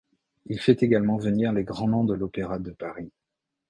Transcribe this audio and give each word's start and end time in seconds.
Il 0.47 0.59
fait 0.59 0.81
également 0.81 1.17
venir 1.17 1.53
les 1.53 1.63
grands 1.63 1.87
noms 1.87 2.03
de 2.05 2.15
l'Opéra 2.15 2.57
de 2.57 2.71
Paris. 2.71 3.11